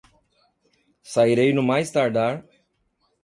[1.11, 2.43] Sairei no mais tardar